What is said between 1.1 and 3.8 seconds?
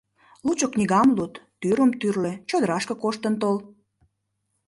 луд, тӱрым тӱрлӧ, чодрашке коштын тол.